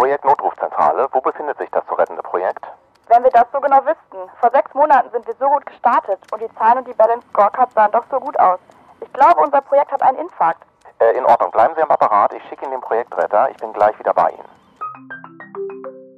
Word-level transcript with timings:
Projekt 0.00 0.24
Notrufzentrale. 0.24 1.08
Wo 1.12 1.20
befindet 1.20 1.58
sich 1.58 1.68
das 1.72 1.84
zu 1.86 1.92
rettende 1.92 2.22
Projekt? 2.22 2.64
Wenn 3.08 3.22
wir 3.22 3.30
das 3.32 3.44
so 3.52 3.60
genau 3.60 3.84
wüssten. 3.84 4.30
Vor 4.40 4.50
sechs 4.50 4.72
Monaten 4.72 5.10
sind 5.10 5.26
wir 5.26 5.34
so 5.38 5.46
gut 5.46 5.66
gestartet 5.66 6.18
und 6.32 6.40
die 6.40 6.48
Zahlen 6.54 6.78
und 6.78 6.88
die 6.88 6.94
Balance 6.94 7.26
Scorecard 7.28 7.70
sahen 7.74 7.92
doch 7.92 8.04
so 8.10 8.18
gut 8.18 8.38
aus. 8.40 8.58
Ich 9.02 9.12
glaube, 9.12 9.42
unser 9.42 9.60
Projekt 9.60 9.92
hat 9.92 10.00
einen 10.00 10.16
Infarkt. 10.16 10.62
Äh, 11.00 11.18
in 11.18 11.26
Ordnung, 11.26 11.50
bleiben 11.50 11.74
Sie 11.76 11.82
am 11.82 11.90
Apparat. 11.90 12.32
Ich 12.32 12.42
schicke 12.48 12.64
Ihnen 12.64 12.70
den 12.72 12.80
Projektretter. 12.80 13.50
Ich 13.50 13.58
bin 13.58 13.74
gleich 13.74 13.98
wieder 13.98 14.14
bei 14.14 14.30
Ihnen. 14.30 14.48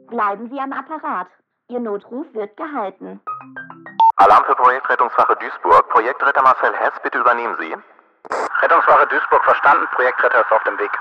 Bleiben 0.06 0.48
Sie 0.48 0.60
am 0.60 0.72
Apparat. 0.72 1.26
Ihr 1.66 1.80
Notruf 1.80 2.26
wird 2.34 2.56
gehalten. 2.56 3.20
Alarm 4.14 4.44
für 4.44 4.54
Projektrettungswache 4.54 5.34
Duisburg. 5.34 5.88
Projektretter 5.88 6.42
Marcel 6.42 6.72
Hess, 6.76 6.92
bitte 7.02 7.18
übernehmen 7.18 7.56
Sie. 7.58 7.74
Rettungswache 8.62 9.08
Duisburg 9.08 9.42
verstanden. 9.42 9.88
Projektretter 9.96 10.40
ist 10.42 10.52
auf 10.52 10.62
dem 10.62 10.78
Weg. 10.78 10.92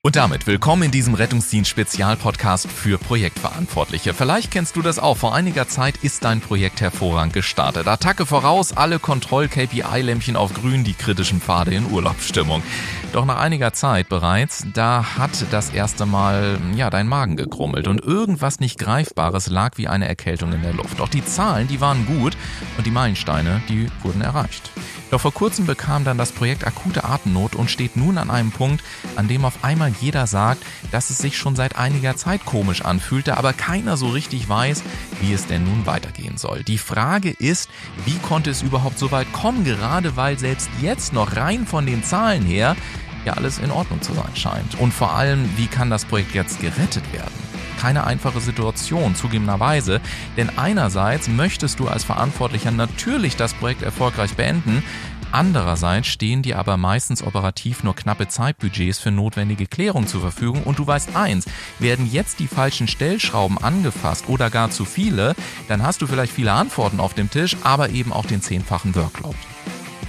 Und 0.00 0.14
damit 0.14 0.46
willkommen 0.46 0.84
in 0.84 0.90
diesem 0.92 1.14
Rettungsdienst-Spezialpodcast 1.14 2.70
für 2.70 2.98
Projektverantwortliche. 2.98 4.14
Vielleicht 4.14 4.52
kennst 4.52 4.76
du 4.76 4.82
das 4.82 5.00
auch. 5.00 5.16
Vor 5.16 5.34
einiger 5.34 5.66
Zeit 5.66 5.96
ist 6.04 6.22
dein 6.22 6.40
Projekt 6.40 6.80
hervorragend 6.80 7.32
gestartet. 7.32 7.88
Attacke 7.88 8.24
voraus, 8.24 8.72
alle 8.72 9.00
Kontroll-KPI-Lämpchen 9.00 10.36
auf 10.36 10.54
grün, 10.54 10.84
die 10.84 10.94
kritischen 10.94 11.40
Pfade 11.40 11.74
in 11.74 11.90
Urlaubsstimmung. 11.90 12.62
Doch 13.12 13.24
nach 13.24 13.40
einiger 13.40 13.72
Zeit 13.72 14.08
bereits, 14.08 14.64
da 14.72 15.18
hat 15.18 15.32
das 15.50 15.70
erste 15.70 16.06
Mal, 16.06 16.60
ja, 16.76 16.90
dein 16.90 17.08
Magen 17.08 17.36
gekrummelt 17.36 17.88
und 17.88 18.00
irgendwas 18.00 18.60
nicht 18.60 18.78
Greifbares 18.78 19.48
lag 19.48 19.78
wie 19.78 19.88
eine 19.88 20.06
Erkältung 20.06 20.52
in 20.52 20.62
der 20.62 20.74
Luft. 20.74 21.00
Doch 21.00 21.08
die 21.08 21.24
Zahlen, 21.24 21.66
die 21.66 21.80
waren 21.80 22.06
gut 22.06 22.36
und 22.76 22.86
die 22.86 22.92
Meilensteine, 22.92 23.62
die 23.68 23.88
wurden 24.04 24.20
erreicht. 24.20 24.70
Doch 25.10 25.20
vor 25.20 25.32
kurzem 25.32 25.66
bekam 25.66 26.04
dann 26.04 26.18
das 26.18 26.32
Projekt 26.32 26.66
akute 26.66 27.04
Atemnot 27.04 27.54
und 27.54 27.70
steht 27.70 27.96
nun 27.96 28.18
an 28.18 28.30
einem 28.30 28.50
Punkt, 28.50 28.84
an 29.16 29.28
dem 29.28 29.44
auf 29.44 29.64
einmal 29.64 29.92
jeder 30.00 30.26
sagt, 30.26 30.62
dass 30.90 31.10
es 31.10 31.18
sich 31.18 31.38
schon 31.38 31.56
seit 31.56 31.76
einiger 31.76 32.16
Zeit 32.16 32.44
komisch 32.44 32.82
anfühlte, 32.82 33.36
aber 33.36 33.52
keiner 33.52 33.96
so 33.96 34.08
richtig 34.08 34.48
weiß, 34.48 34.82
wie 35.20 35.32
es 35.32 35.46
denn 35.46 35.64
nun 35.64 35.86
weitergehen 35.86 36.36
soll. 36.36 36.62
Die 36.62 36.78
Frage 36.78 37.30
ist, 37.30 37.70
wie 38.04 38.18
konnte 38.18 38.50
es 38.50 38.62
überhaupt 38.62 38.98
so 38.98 39.10
weit 39.10 39.32
kommen, 39.32 39.64
gerade 39.64 40.16
weil 40.16 40.38
selbst 40.38 40.68
jetzt 40.82 41.12
noch 41.12 41.36
rein 41.36 41.66
von 41.66 41.86
den 41.86 42.04
Zahlen 42.04 42.44
her 42.44 42.76
ja 43.24 43.34
alles 43.34 43.58
in 43.58 43.70
Ordnung 43.70 44.02
zu 44.02 44.12
sein 44.14 44.34
scheint. 44.34 44.78
Und 44.78 44.92
vor 44.92 45.12
allem, 45.12 45.48
wie 45.56 45.66
kann 45.66 45.90
das 45.90 46.04
Projekt 46.04 46.34
jetzt 46.34 46.60
gerettet 46.60 47.12
werden? 47.12 47.48
keine 47.80 48.02
einfache 48.02 48.40
Situation, 48.40 49.14
zugegebenerweise. 49.14 50.00
Denn 50.36 50.50
einerseits 50.58 51.28
möchtest 51.28 51.78
du 51.78 51.86
als 51.86 52.02
Verantwortlicher 52.02 52.72
natürlich 52.72 53.36
das 53.36 53.54
Projekt 53.54 53.82
erfolgreich 53.82 54.34
beenden, 54.34 54.82
Andererseits 55.30 56.06
stehen 56.06 56.42
dir 56.42 56.58
aber 56.58 56.76
meistens 56.78 57.22
operativ 57.22 57.84
nur 57.84 57.94
knappe 57.94 58.28
Zeitbudgets 58.28 58.98
für 58.98 59.10
notwendige 59.10 59.66
Klärung 59.66 60.06
zur 60.06 60.22
Verfügung 60.22 60.62
und 60.62 60.78
du 60.78 60.86
weißt 60.86 61.14
eins, 61.16 61.44
werden 61.78 62.10
jetzt 62.10 62.38
die 62.38 62.46
falschen 62.46 62.88
Stellschrauben 62.88 63.58
angefasst 63.58 64.24
oder 64.28 64.48
gar 64.48 64.70
zu 64.70 64.86
viele, 64.86 65.34
dann 65.68 65.82
hast 65.82 66.00
du 66.00 66.06
vielleicht 66.06 66.32
viele 66.32 66.52
Antworten 66.52 66.98
auf 66.98 67.12
dem 67.12 67.30
Tisch, 67.30 67.56
aber 67.62 67.90
eben 67.90 68.12
auch 68.12 68.24
den 68.24 68.40
zehnfachen 68.40 68.94
Workload. 68.94 69.36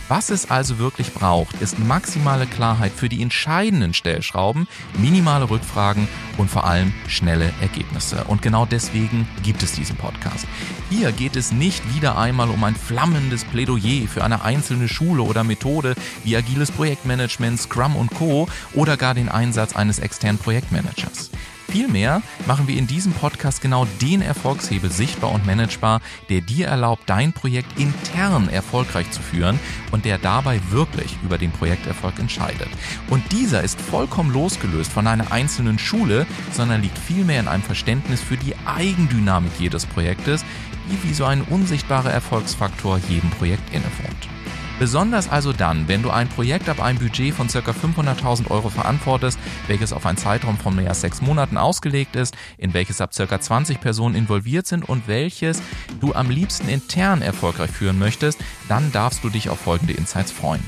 Was 0.10 0.32
es 0.32 0.50
also 0.50 0.80
wirklich 0.80 1.14
braucht, 1.14 1.62
ist 1.62 1.78
maximale 1.78 2.48
Klarheit 2.48 2.92
für 2.92 3.10
die 3.10 3.22
entscheidenden 3.22 3.94
Stellschrauben, 3.94 4.68
minimale 4.98 5.48
Rückfragen 5.52 6.08
und 6.38 6.50
vor 6.50 6.66
allem 6.66 6.94
schnelle 7.08 7.54
Ergebnisse. 7.62 8.24
Und 8.24 8.42
genau 8.42 8.66
deswegen 8.66 9.28
gibt 9.44 9.62
es 9.62 9.74
diesen 9.74 9.98
Podcast. 9.98 10.48
Hier 10.90 11.12
geht 11.12 11.36
es 11.36 11.52
nicht 11.52 11.94
wieder 11.94 12.18
einmal 12.18 12.50
um 12.50 12.64
ein 12.64 12.76
flammendes 12.76 13.46
Plädoyer 13.46 14.08
für 14.08 14.24
eine 14.24 14.42
einzelne 14.44 14.88
Schule 14.88 15.22
oder 15.22 15.44
Methode 15.44 15.94
wie 16.24 16.36
agiles 16.36 16.72
Projektmanagement, 16.72 17.60
Scrum 17.60 17.96
und 17.96 18.10
Co. 18.10 18.48
oder 18.74 18.98
gar 18.98 19.14
den 19.14 19.30
Einsatz 19.30 19.76
eines 19.76 20.00
externen 20.00 20.40
Projektmanagers. 20.40 21.30
Vielmehr 21.70 22.24
machen 22.48 22.68
wir 22.68 22.78
in 22.78 22.88
diesem 22.88 23.14
Podcast 23.14 23.62
genau 23.62 23.86
den 24.02 24.24
Erfolgshebel 24.24 24.92
sichtbar 24.92 25.32
und 25.32 25.46
managebar, 25.46 26.02
der 26.30 26.42
dir 26.42 26.68
erlaubt, 26.68 27.04
dein 27.06 27.32
Projekt 27.32 27.80
intern 27.80 28.50
erfolgreich 28.50 29.12
zu 29.12 29.22
führen 29.22 29.60
und 29.92 30.04
der 30.04 30.18
dabei 30.18 30.60
wirklich 30.72 31.16
über 31.24 31.38
den 31.38 31.52
Projekterfolg 31.52 32.18
entscheidet. 32.18 32.70
Und 33.10 33.32
dieser 33.32 33.64
ist 33.64 33.80
vollkommen 33.80 34.34
losgelöst 34.34 34.92
von 34.92 35.06
einer 35.06 35.32
einzelnen 35.32 35.78
Schule, 35.78 36.26
sondern 36.54 36.82
liegt 36.82 36.98
vielmehr 36.98 37.40
in 37.40 37.48
einem 37.48 37.64
Verständnis 37.64 38.22
für 38.22 38.38
die 38.38 38.56
Eigendynamik 38.66 39.52
jedes 39.60 39.86
Projektes, 39.86 40.44
die 40.92 41.08
wie 41.08 41.14
so 41.14 41.26
ein 41.26 41.44
unsichtbarer 41.44 42.12
Erfolgsfaktor 42.12 43.00
jedem 43.10 43.30
Projekt 43.30 43.72
innewohnt. 43.72 44.39
Besonders 44.80 45.30
also 45.30 45.52
dann, 45.52 45.90
wenn 45.90 46.02
du 46.02 46.10
ein 46.10 46.30
Projekt 46.30 46.70
ab 46.70 46.82
einem 46.82 47.00
Budget 47.00 47.34
von 47.34 47.50
ca. 47.50 47.60
500.000 47.60 48.50
Euro 48.50 48.70
verantwortest, 48.70 49.38
welches 49.68 49.92
auf 49.92 50.06
einen 50.06 50.18
Zeitraum 50.18 50.58
von 50.58 50.74
mehr 50.74 50.88
als 50.88 51.02
sechs 51.02 51.22
Monaten 51.22 51.58
ausgelegt 51.58 52.16
ist, 52.16 52.34
in 52.58 52.74
welches 52.74 53.02
ab 53.02 53.12
ca. 53.14 53.42
20 53.42 53.82
Personen 53.82 54.16
involviert 54.16 54.68
sind 54.68 54.88
und 54.88 55.10
welches 55.10 55.62
du 56.00 56.14
am 56.14 56.30
liebsten 56.30 56.70
intern 56.70 57.22
erfolgreich 57.22 57.72
führen 57.72 58.00
möchtest, 58.00 58.40
dann 58.68 58.92
darfst 58.92 59.24
du 59.24 59.30
dich 59.30 59.50
auf 59.50 59.60
folgende 59.60 59.94
Insights 59.94 60.32
freuen. 60.32 60.64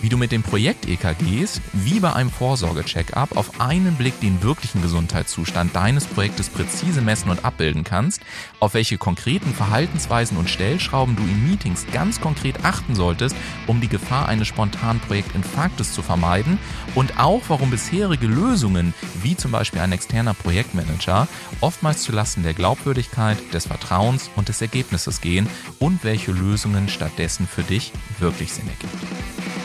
Wie 0.00 0.08
du 0.08 0.16
mit 0.16 0.32
dem 0.32 0.42
Projekt 0.42 0.86
EKGs, 0.86 1.60
wie 1.72 2.00
bei 2.00 2.12
einem 2.12 2.30
Vorsorge-Check-up, 2.30 3.36
auf 3.36 3.60
einen 3.60 3.96
Blick 3.96 4.20
den 4.20 4.42
wirklichen 4.42 4.82
Gesundheitszustand 4.82 5.74
deines 5.74 6.06
Projektes 6.06 6.48
präzise 6.48 7.00
messen 7.00 7.30
und 7.30 7.44
abbilden 7.44 7.82
kannst, 7.82 8.20
auf 8.60 8.74
welche 8.74 8.98
konkreten 8.98 9.54
Verhaltensweisen 9.54 10.36
und 10.36 10.50
Stellschrauben 10.50 11.16
du 11.16 11.22
in 11.22 11.48
Meetings 11.48 11.86
ganz 11.92 12.20
konkret 12.20 12.64
achten 12.64 12.94
solltest, 12.94 13.34
um 13.66 13.80
die 13.80 13.88
Gefahr 13.88 14.28
eines 14.28 14.48
spontanen 14.48 15.00
Projektinfarktes 15.00 15.92
zu 15.92 16.02
vermeiden 16.02 16.58
und 16.94 17.18
auch 17.18 17.42
warum 17.48 17.70
bisherige 17.70 18.26
Lösungen, 18.26 18.94
wie 19.22 19.36
zum 19.36 19.50
Beispiel 19.50 19.80
ein 19.80 19.92
externer 19.92 20.34
Projektmanager, 20.34 21.28
oftmals 21.60 22.02
zulasten 22.02 22.42
der 22.42 22.54
Glaubwürdigkeit, 22.54 23.38
des 23.52 23.66
Vertrauens 23.66 24.30
und 24.36 24.48
des 24.48 24.58
Ergebnisses 24.76 25.20
gehen 25.20 25.48
und 25.78 26.04
welche 26.04 26.32
Lösungen 26.32 26.88
stattdessen 26.88 27.46
für 27.46 27.62
dich 27.62 27.92
wirklich 28.18 28.52
Sinn 28.52 28.68
ergeben. 28.68 28.98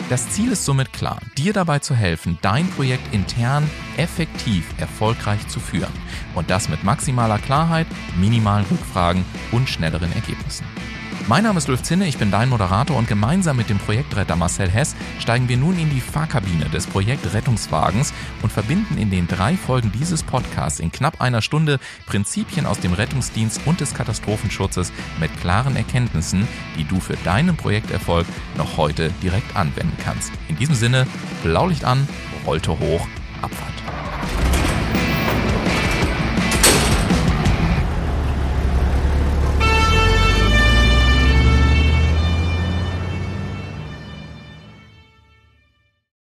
Das 0.09 0.29
Ziel 0.29 0.51
ist 0.51 0.65
somit 0.65 0.91
klar, 0.91 1.21
dir 1.37 1.53
dabei 1.53 1.79
zu 1.79 1.95
helfen, 1.95 2.37
dein 2.41 2.67
Projekt 2.69 3.13
intern 3.13 3.69
effektiv 3.97 4.65
erfolgreich 4.77 5.47
zu 5.47 5.59
führen. 5.59 5.93
Und 6.35 6.49
das 6.49 6.69
mit 6.69 6.83
maximaler 6.83 7.39
Klarheit, 7.39 7.87
minimalen 8.19 8.65
Rückfragen 8.69 9.25
und 9.51 9.69
schnelleren 9.69 10.11
Ergebnissen. 10.13 10.65
Mein 11.27 11.43
Name 11.43 11.59
ist 11.59 11.69
Ulf 11.69 11.83
Zinne, 11.83 12.07
ich 12.07 12.17
bin 12.17 12.31
dein 12.31 12.49
Moderator 12.49 12.97
und 12.97 13.07
gemeinsam 13.07 13.55
mit 13.55 13.69
dem 13.69 13.77
Projektretter 13.77 14.35
Marcel 14.35 14.69
Hess 14.69 14.95
steigen 15.19 15.47
wir 15.47 15.55
nun 15.55 15.77
in 15.77 15.89
die 15.89 16.01
Fahrkabine 16.01 16.65
des 16.65 16.87
Projektrettungswagens 16.87 18.13
und 18.41 18.51
verbinden 18.51 18.97
in 18.97 19.11
den 19.11 19.27
drei 19.27 19.55
Folgen 19.55 19.91
dieses 19.91 20.23
Podcasts 20.23 20.79
in 20.79 20.91
knapp 20.91 21.21
einer 21.21 21.41
Stunde 21.41 21.79
Prinzipien 22.07 22.65
aus 22.65 22.79
dem 22.79 22.93
Rettungsdienst 22.93 23.61
und 23.65 23.79
des 23.79 23.93
Katastrophenschutzes 23.93 24.91
mit 25.19 25.35
klaren 25.39 25.75
Erkenntnissen, 25.75 26.47
die 26.77 26.85
du 26.85 26.99
für 26.99 27.15
deinen 27.17 27.55
Projekterfolg 27.55 28.25
noch 28.57 28.77
heute 28.77 29.11
direkt 29.21 29.55
anwenden 29.55 29.95
kannst. 30.03 30.31
In 30.49 30.57
diesem 30.57 30.75
Sinne, 30.75 31.07
Blaulicht 31.43 31.85
an, 31.85 32.09
Rollte 32.45 32.71
hoch, 32.71 33.07
Abfahrt. 33.41 33.80